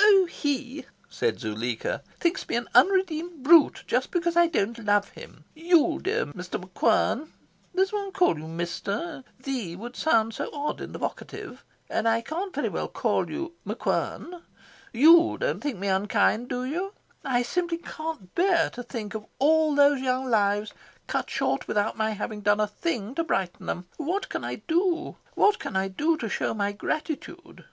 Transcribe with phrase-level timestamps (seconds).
[0.00, 5.44] "Oh HE," said Zuleika, "thinks me an unredeemed brute; just because I don't love him.
[5.54, 6.60] YOU, dear Mr.
[6.60, 7.28] MacQuern
[7.72, 9.22] does one call you 'Mr.'?
[9.38, 11.62] 'The' would sound so odd in the vocative.
[11.88, 14.42] And I can't very well call you 'MacQuern'
[14.92, 16.92] YOU don't think me unkind, do you?
[17.22, 20.72] I simply can't bear to think of all these young lives
[21.06, 23.86] cut short without my having done a thing to brighten them.
[23.98, 25.14] What can I do?
[25.36, 27.66] what can I do to show my gratitude?"